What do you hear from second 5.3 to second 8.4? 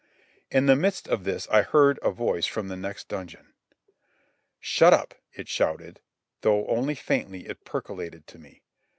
it shouted, though only faintly it percolated to